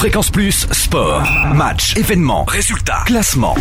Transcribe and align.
Fréquence 0.00 0.30
Plus, 0.30 0.66
sport, 0.72 1.28
match, 1.54 1.94
événements, 1.94 2.44
résultats, 2.44 3.02
classement, 3.04 3.54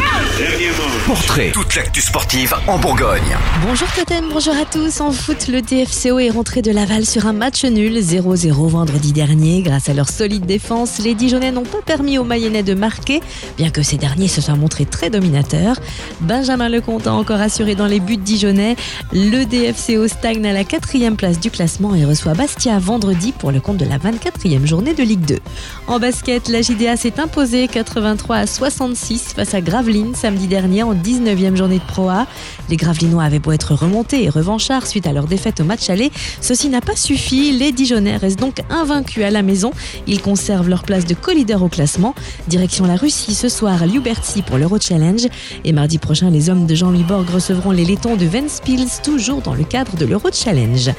portrait, 1.05 1.51
toute 1.51 1.75
l'actu 1.75 1.99
sportive 1.99 2.55
en 2.65 2.79
Bourgogne. 2.79 3.35
Bonjour 3.67 3.89
Totem, 3.91 4.23
bonjour 4.31 4.53
à 4.55 4.63
tous. 4.63 5.01
En 5.01 5.11
foot, 5.11 5.49
le 5.49 5.61
TFCO 5.61 6.17
est 6.17 6.29
rentré 6.29 6.61
de 6.61 6.71
Laval 6.71 7.05
sur 7.05 7.27
un 7.27 7.33
match 7.33 7.65
nul 7.65 7.97
0-0 7.97 8.51
vendredi 8.69 9.11
dernier. 9.11 9.61
Grâce 9.63 9.89
à 9.89 9.93
leur 9.93 10.07
solide 10.07 10.45
défense, 10.45 10.99
les 10.99 11.13
Dijonais 11.13 11.51
n'ont 11.51 11.63
pas 11.63 11.81
permis 11.85 12.17
aux 12.17 12.23
Mayennais 12.23 12.63
de 12.63 12.73
marquer, 12.73 13.19
bien 13.57 13.69
que 13.69 13.83
ces 13.83 13.97
derniers 13.97 14.29
se 14.29 14.39
soient 14.39 14.55
montrés 14.55 14.85
très 14.85 15.09
dominateurs. 15.09 15.75
Benjamin 16.21 16.69
Lecomte 16.69 17.07
a 17.07 17.13
encore 17.13 17.41
assuré 17.41 17.75
dans 17.75 17.87
les 17.87 17.99
buts 17.99 18.15
dijonnais. 18.15 18.77
Le 19.11 19.43
DFCO 19.43 20.07
stagne 20.07 20.47
à 20.47 20.53
la 20.53 20.63
quatrième 20.63 21.17
place 21.17 21.41
du 21.41 21.51
classement 21.51 21.95
et 21.95 22.05
reçoit 22.05 22.33
Bastia 22.33 22.79
vendredi 22.79 23.33
pour 23.33 23.51
le 23.51 23.59
compte 23.59 23.75
de 23.75 23.85
la 23.85 23.97
24e 23.97 24.65
journée 24.65 24.93
de 24.93 25.03
Ligue 25.03 25.25
2. 25.25 25.39
En 25.87 25.99
basket, 25.99 26.28
la 26.47 26.61
JDA 26.61 26.95
s'est 26.95 27.19
imposée 27.19 27.67
83 27.67 28.35
à 28.35 28.45
66 28.45 29.33
face 29.35 29.55
à 29.55 29.61
Gravelines 29.61 30.13
samedi 30.13 30.45
dernier 30.45 30.83
en 30.83 30.93
19e 30.93 31.55
journée 31.55 31.79
de 31.79 31.83
Pro 31.83 32.07
A. 32.07 32.27
Les 32.69 32.77
Gravelinois 32.77 33.23
avaient 33.23 33.39
beau 33.39 33.51
être 33.51 33.73
remontés 33.73 34.25
et 34.25 34.29
revanchards 34.29 34.85
suite 34.85 35.07
à 35.07 35.11
leur 35.11 35.25
défaite 35.25 35.59
au 35.59 35.63
match 35.63 35.89
aller, 35.89 36.11
ceci 36.39 36.69
n'a 36.69 36.81
pas 36.81 36.95
suffi. 36.95 37.51
Les 37.51 37.71
Dijonais 37.71 38.17
restent 38.17 38.39
donc 38.39 38.61
invaincus 38.69 39.23
à 39.23 39.31
la 39.31 39.41
maison. 39.41 39.71
Ils 40.05 40.21
conservent 40.21 40.69
leur 40.69 40.83
place 40.83 41.05
de 41.05 41.15
co-leader 41.15 41.63
au 41.63 41.69
classement. 41.69 42.13
Direction 42.47 42.85
la 42.85 42.95
Russie 42.95 43.33
ce 43.33 43.49
soir 43.49 43.81
à 43.81 43.87
Lubertsy 43.87 44.43
pour 44.43 44.59
l'Euro 44.59 44.77
Challenge. 44.79 45.25
Et 45.63 45.71
mardi 45.71 45.97
prochain, 45.97 46.29
les 46.29 46.51
hommes 46.51 46.67
de 46.67 46.75
Jean-Louis 46.75 47.05
Borg 47.05 47.27
recevront 47.27 47.71
les 47.71 47.85
Lettons 47.85 48.17
de 48.17 48.27
Ventspils, 48.27 49.01
toujours 49.03 49.41
dans 49.41 49.55
le 49.55 49.63
cadre 49.63 49.97
de 49.97 50.05
l'Euro 50.05 50.29
Challenge. 50.31 50.91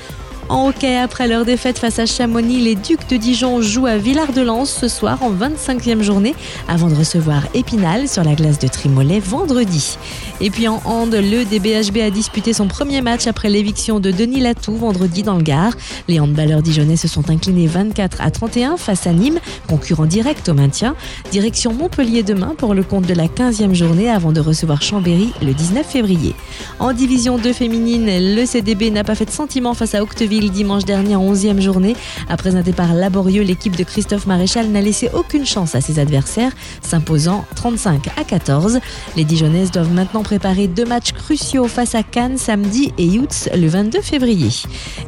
En 0.51 0.67
hockey, 0.67 0.97
après 0.97 1.29
leur 1.29 1.45
défaite 1.45 1.79
face 1.79 2.01
à 2.01 2.07
Chamonix, 2.07 2.61
les 2.61 2.75
Ducs 2.75 3.09
de 3.09 3.17
Dijon 3.17 3.63
jouent 3.63 3.87
à 3.87 3.99
Villard-de-Lans 3.99 4.65
ce 4.65 4.89
soir 4.89 5.23
en 5.23 5.31
25e 5.31 6.03
journée 6.03 6.35
avant 6.67 6.89
de 6.89 6.97
recevoir 6.97 7.47
Épinal 7.55 8.09
sur 8.09 8.25
la 8.25 8.35
glace 8.35 8.59
de 8.59 8.67
Trimolet 8.67 9.21
vendredi. 9.21 9.97
Et 10.41 10.51
puis 10.51 10.67
en 10.67 10.83
hand, 10.85 11.15
le 11.15 11.45
DBHB 11.45 11.99
a 11.99 12.11
disputé 12.11 12.53
son 12.53 12.67
premier 12.67 13.01
match 13.01 13.29
après 13.29 13.49
l'éviction 13.49 14.01
de 14.01 14.11
Denis 14.11 14.41
Latou 14.41 14.75
vendredi 14.75 15.23
dans 15.23 15.37
le 15.37 15.45
Gard. 15.45 15.75
Les 16.09 16.19
handballeurs 16.19 16.63
dijonnais 16.63 16.97
se 16.97 17.07
sont 17.07 17.31
inclinés 17.31 17.69
24 17.69 18.21
à 18.21 18.33
31 18.33 18.77
face 18.77 19.07
à 19.07 19.13
Nîmes, 19.13 19.39
concurrent 19.69 20.07
direct 20.07 20.49
au 20.49 20.55
maintien. 20.55 20.97
Direction 21.31 21.73
Montpellier 21.75 22.25
demain 22.25 22.57
pour 22.59 22.75
le 22.75 22.83
compte 22.83 23.07
de 23.07 23.15
la 23.15 23.27
15e 23.27 23.75
journée 23.75 24.11
avant 24.11 24.33
de 24.33 24.41
recevoir 24.41 24.83
Chambéry 24.83 25.33
le 25.43 25.55
19 25.55 25.87
février. 25.87 26.35
En 26.81 26.93
division 26.93 27.39
2 27.39 27.53
féminine, 27.53 28.07
le 28.35 28.45
CDB 28.45 28.91
n'a 28.91 29.05
pas 29.05 29.15
fait 29.15 29.27
de 29.27 29.31
sentiment 29.31 29.75
face 29.75 29.95
à 29.95 30.03
Octeville 30.03 30.40
dimanche 30.49 30.85
dernier 30.87 31.17
en 31.17 31.35
11e 31.35 31.61
journée. 31.61 31.97
Après 32.29 32.57
un 32.57 32.63
départ 32.63 32.95
laborieux, 32.95 33.43
l'équipe 33.43 33.77
de 33.77 33.85
Christophe 33.85 34.27
Maréchal 34.27 34.69
n'a 34.69 34.81
laissé 34.81 35.11
aucune 35.13 35.45
chance 35.45 35.75
à 35.75 35.83
ses 35.83 35.99
adversaires, 35.99 36.53
s'imposant 36.81 37.45
35 37.57 38.09
à 38.17 38.25
14. 38.25 38.81
Les 39.17 39.25
Dijonnaises 39.25 39.71
doivent 39.71 39.93
maintenant 39.93 40.23
préparer 40.23 40.69
deux 40.69 40.85
matchs 40.87 41.13
cruciaux 41.13 41.69
face 41.69 41.95
à 41.95 42.03
Cannes 42.03 42.39
samedi 42.39 42.93
et 42.97 43.05
Youts 43.05 43.51
le 43.55 43.69
22 43.69 44.01
février. 44.01 44.51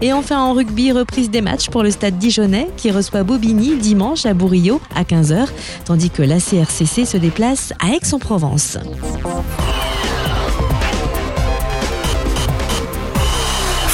Et 0.03 0.13
enfin 0.13 0.39
en 0.39 0.53
rugby, 0.53 0.93
reprise 0.93 1.31
des 1.31 1.41
matchs 1.41 1.69
pour 1.71 1.83
le 1.83 1.91
stade 1.91 2.19
dijonnais 2.19 2.69
qui 2.77 2.91
reçoit 2.91 3.23
Bobigny 3.23 3.77
dimanche 3.77 4.27
à 4.27 4.35
Bourillot 4.35 4.81
à 4.95 5.05
15h, 5.05 5.47
tandis 5.85 6.11
que 6.11 6.23
la 6.23 6.39
CRCC 6.39 7.05
se 7.05 7.17
déplace 7.17 7.73
à 7.81 7.95
Aix-en-Provence. 7.95 8.79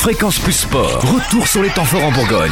Fréquence 0.08 0.38
Plus 0.38 0.54
Sport, 0.54 1.02
retour 1.02 1.46
sur 1.46 1.62
les 1.62 1.68
temps 1.68 1.84
forts 1.84 2.02
en 2.02 2.10
Bourgogne. 2.10 2.50